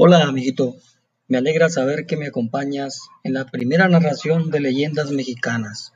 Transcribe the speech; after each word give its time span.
Hola, 0.00 0.22
amiguito. 0.22 0.76
Me 1.26 1.38
alegra 1.38 1.68
saber 1.68 2.06
que 2.06 2.16
me 2.16 2.28
acompañas 2.28 3.08
en 3.24 3.32
la 3.32 3.46
primera 3.46 3.88
narración 3.88 4.48
de 4.52 4.60
leyendas 4.60 5.10
mexicanas. 5.10 5.92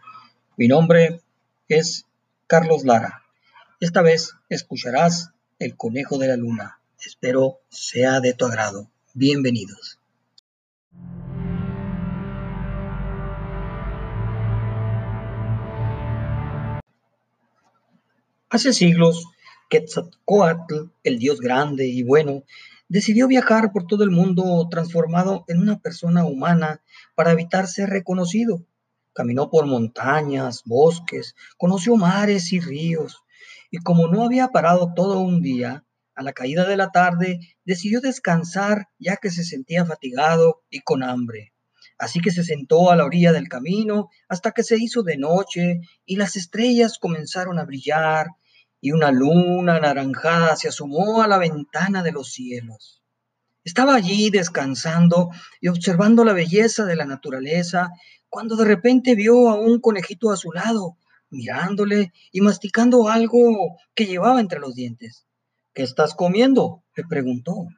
Mi 0.56 0.66
nombre 0.66 1.20
es 1.68 2.04
Carlos 2.48 2.84
Lara. 2.84 3.22
Esta 3.78 4.02
vez 4.02 4.34
escucharás 4.48 5.30
El 5.60 5.76
Conejo 5.76 6.18
de 6.18 6.26
la 6.26 6.36
Luna. 6.36 6.80
Espero 6.98 7.60
sea 7.68 8.18
de 8.18 8.34
tu 8.34 8.44
agrado. 8.44 8.90
Bienvenidos. 9.14 10.00
Hace 18.50 18.72
siglos, 18.72 19.26
Quetzalcoatl, 19.70 20.90
el 21.04 21.20
dios 21.20 21.40
grande 21.40 21.86
y 21.86 22.02
bueno, 22.02 22.42
decidió 22.92 23.26
viajar 23.26 23.72
por 23.72 23.86
todo 23.86 24.04
el 24.04 24.10
mundo 24.10 24.68
transformado 24.70 25.46
en 25.48 25.60
una 25.60 25.78
persona 25.78 26.26
humana 26.26 26.82
para 27.14 27.32
evitar 27.32 27.66
ser 27.66 27.88
reconocido. 27.88 28.66
Caminó 29.14 29.48
por 29.48 29.64
montañas, 29.64 30.60
bosques, 30.66 31.34
conoció 31.56 31.96
mares 31.96 32.52
y 32.52 32.60
ríos, 32.60 33.22
y 33.70 33.78
como 33.78 34.08
no 34.08 34.24
había 34.24 34.48
parado 34.48 34.92
todo 34.94 35.20
un 35.20 35.40
día, 35.40 35.86
a 36.14 36.22
la 36.22 36.34
caída 36.34 36.68
de 36.68 36.76
la 36.76 36.90
tarde 36.90 37.40
decidió 37.64 38.02
descansar 38.02 38.88
ya 38.98 39.16
que 39.16 39.30
se 39.30 39.42
sentía 39.42 39.86
fatigado 39.86 40.62
y 40.68 40.80
con 40.80 41.02
hambre. 41.02 41.54
Así 41.96 42.20
que 42.20 42.30
se 42.30 42.44
sentó 42.44 42.90
a 42.90 42.96
la 42.96 43.06
orilla 43.06 43.32
del 43.32 43.48
camino 43.48 44.10
hasta 44.28 44.50
que 44.50 44.64
se 44.64 44.76
hizo 44.76 45.02
de 45.02 45.16
noche 45.16 45.80
y 46.04 46.16
las 46.16 46.36
estrellas 46.36 46.98
comenzaron 46.98 47.58
a 47.58 47.64
brillar 47.64 48.26
y 48.84 48.90
una 48.90 49.12
luna 49.12 49.76
anaranjada 49.76 50.56
se 50.56 50.68
asomó 50.68 51.22
a 51.22 51.28
la 51.28 51.38
ventana 51.38 52.02
de 52.02 52.10
los 52.10 52.32
cielos. 52.32 53.00
Estaba 53.62 53.94
allí 53.94 54.28
descansando 54.28 55.30
y 55.60 55.68
observando 55.68 56.24
la 56.24 56.32
belleza 56.32 56.84
de 56.84 56.96
la 56.96 57.04
naturaleza 57.04 57.92
cuando 58.28 58.56
de 58.56 58.64
repente 58.64 59.14
vio 59.14 59.50
a 59.50 59.54
un 59.54 59.80
conejito 59.80 60.32
a 60.32 60.36
su 60.36 60.50
lado, 60.50 60.98
mirándole 61.30 62.12
y 62.32 62.40
masticando 62.40 63.08
algo 63.08 63.78
que 63.94 64.06
llevaba 64.06 64.40
entre 64.40 64.58
los 64.58 64.74
dientes. 64.74 65.28
¿Qué 65.72 65.84
estás 65.84 66.14
comiendo? 66.14 66.82
le 66.96 67.04
preguntó. 67.04 67.68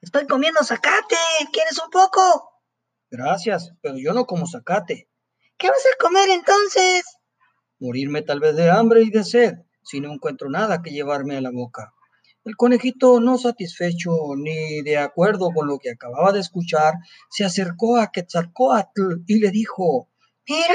Estoy 0.00 0.26
comiendo 0.26 0.64
zacate. 0.64 1.16
¿Quieres 1.52 1.80
un 1.82 1.90
poco? 1.90 2.50
Gracias, 3.10 3.72
pero 3.80 3.96
yo 3.96 4.12
no 4.12 4.26
como 4.26 4.48
zacate. 4.48 5.08
¿Qué 5.56 5.68
vas 5.68 5.86
a 5.86 6.02
comer 6.02 6.30
entonces? 6.30 7.04
Morirme 7.78 8.22
tal 8.22 8.40
vez 8.40 8.56
de 8.56 8.70
hambre 8.70 9.02
y 9.02 9.10
de 9.10 9.22
sed 9.22 9.65
si 9.86 10.00
no 10.00 10.12
encuentro 10.12 10.50
nada 10.50 10.82
que 10.82 10.90
llevarme 10.90 11.36
a 11.36 11.40
la 11.40 11.50
boca. 11.50 11.94
El 12.44 12.56
conejito, 12.56 13.20
no 13.20 13.38
satisfecho 13.38 14.10
ni 14.36 14.82
de 14.82 14.98
acuerdo 14.98 15.50
con 15.54 15.68
lo 15.68 15.78
que 15.78 15.90
acababa 15.90 16.32
de 16.32 16.40
escuchar, 16.40 16.94
se 17.30 17.44
acercó 17.44 17.96
a 17.96 18.10
Quetzalcoatl 18.10 19.22
y 19.26 19.38
le 19.38 19.50
dijo, 19.50 20.08
Mira, 20.48 20.74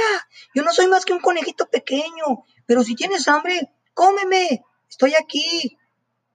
yo 0.54 0.64
no 0.64 0.72
soy 0.72 0.88
más 0.88 1.06
que 1.06 1.14
un 1.14 1.20
conejito 1.20 1.66
pequeño, 1.68 2.46
pero 2.66 2.84
si 2.84 2.96
tienes 2.96 3.28
hambre, 3.28 3.72
cómeme, 3.94 4.64
estoy 4.90 5.14
aquí. 5.16 5.78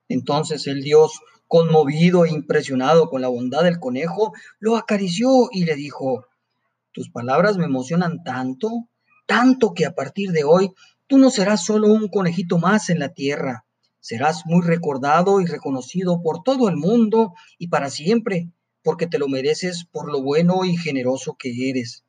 Entonces 0.08 0.66
el 0.66 0.82
dios, 0.82 1.20
conmovido 1.48 2.24
e 2.24 2.30
impresionado 2.30 3.08
con 3.08 3.20
la 3.20 3.28
bondad 3.28 3.64
del 3.64 3.80
conejo, 3.80 4.32
lo 4.58 4.76
acarició 4.76 5.48
y 5.50 5.64
le 5.64 5.74
dijo, 5.74 6.26
Tus 6.92 7.10
palabras 7.10 7.56
me 7.56 7.64
emocionan 7.64 8.22
tanto, 8.22 8.88
tanto 9.26 9.74
que 9.74 9.86
a 9.86 9.94
partir 9.94 10.32
de 10.32 10.44
hoy 10.44 10.72
Tú 11.08 11.18
no 11.18 11.30
serás 11.30 11.64
solo 11.64 11.86
un 11.86 12.08
conejito 12.08 12.58
más 12.58 12.90
en 12.90 12.98
la 12.98 13.14
tierra, 13.14 13.64
serás 14.00 14.44
muy 14.44 14.66
recordado 14.66 15.40
y 15.40 15.46
reconocido 15.46 16.20
por 16.20 16.42
todo 16.42 16.68
el 16.68 16.76
mundo 16.76 17.34
y 17.58 17.68
para 17.68 17.90
siempre, 17.90 18.50
porque 18.82 19.06
te 19.06 19.18
lo 19.18 19.28
mereces 19.28 19.84
por 19.84 20.10
lo 20.10 20.20
bueno 20.22 20.64
y 20.64 20.76
generoso 20.76 21.36
que 21.38 21.70
eres. 21.70 22.04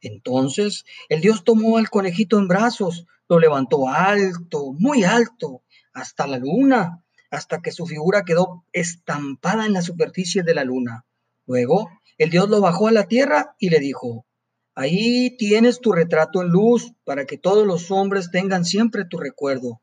Entonces 0.00 0.84
el 1.08 1.20
Dios 1.20 1.44
tomó 1.44 1.78
al 1.78 1.90
conejito 1.90 2.38
en 2.38 2.48
brazos, 2.48 3.06
lo 3.28 3.38
levantó 3.38 3.88
alto, 3.88 4.72
muy 4.78 5.04
alto, 5.04 5.62
hasta 5.92 6.26
la 6.26 6.38
luna, 6.38 7.04
hasta 7.30 7.62
que 7.62 7.70
su 7.70 7.86
figura 7.86 8.24
quedó 8.24 8.64
estampada 8.72 9.66
en 9.66 9.74
la 9.74 9.82
superficie 9.82 10.42
de 10.42 10.54
la 10.54 10.64
luna. 10.64 11.04
Luego 11.46 11.88
el 12.18 12.30
Dios 12.30 12.48
lo 12.48 12.60
bajó 12.60 12.88
a 12.88 12.92
la 12.92 13.06
tierra 13.06 13.54
y 13.60 13.70
le 13.70 13.78
dijo, 13.78 14.26
Ahí 14.74 15.36
tienes 15.36 15.80
tu 15.80 15.92
retrato 15.92 16.42
en 16.42 16.48
luz 16.48 16.92
para 17.04 17.26
que 17.26 17.38
todos 17.38 17.66
los 17.66 17.90
hombres 17.90 18.30
tengan 18.30 18.64
siempre 18.64 19.04
tu 19.04 19.18
recuerdo. 19.18 19.80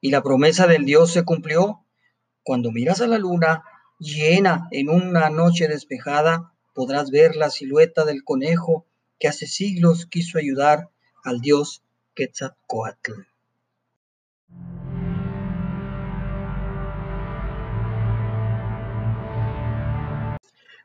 Y 0.00 0.10
la 0.10 0.22
promesa 0.22 0.66
del 0.66 0.84
Dios 0.84 1.12
se 1.12 1.24
cumplió. 1.24 1.84
Cuando 2.42 2.70
miras 2.70 3.00
a 3.00 3.06
la 3.06 3.18
luna 3.18 3.64
llena 3.98 4.68
en 4.70 4.88
una 4.88 5.30
noche 5.30 5.68
despejada, 5.68 6.52
podrás 6.74 7.10
ver 7.10 7.34
la 7.34 7.50
silueta 7.50 8.04
del 8.04 8.22
conejo 8.22 8.86
que 9.18 9.28
hace 9.28 9.46
siglos 9.46 10.06
quiso 10.06 10.38
ayudar 10.38 10.90
al 11.24 11.40
Dios 11.40 11.82
Quetzalcoatl. 12.14 13.35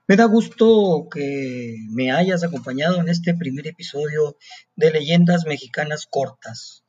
Me 0.07 0.15
da 0.15 0.25
gusto 0.25 1.07
que 1.13 1.77
me 1.89 2.11
hayas 2.11 2.43
acompañado 2.43 2.99
en 2.99 3.07
este 3.07 3.33
primer 3.33 3.67
episodio 3.67 4.35
de 4.75 4.91
Leyendas 4.91 5.45
Mexicanas 5.45 6.07
Cortas. 6.09 6.83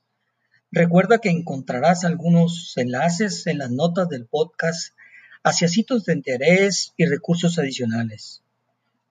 Recuerda 0.71 1.19
que 1.19 1.29
encontrarás 1.29 2.05
algunos 2.05 2.73
enlaces 2.77 3.47
en 3.47 3.59
las 3.59 3.71
notas 3.71 4.09
del 4.09 4.27
podcast 4.27 4.95
hacia 5.45 5.69
sitios 5.69 6.05
de 6.05 6.15
interés 6.15 6.95
y 6.97 7.05
recursos 7.05 7.59
adicionales. 7.59 8.43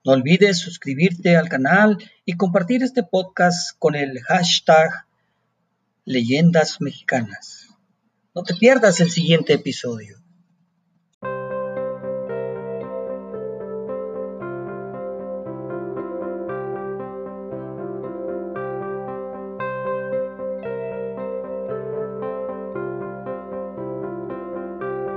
No 0.03 0.13
olvides 0.13 0.57
suscribirte 0.57 1.37
al 1.37 1.47
canal 1.47 1.97
y 2.25 2.33
compartir 2.33 2.81
este 2.81 3.03
podcast 3.03 3.77
con 3.77 3.95
el 3.95 4.19
hashtag 4.23 5.05
Leyendas 6.05 6.81
Mexicanas. 6.81 7.67
No 8.33 8.41
te 8.43 8.55
pierdas 8.55 8.99
el 8.99 9.11
siguiente 9.11 9.53
episodio. 9.53 10.20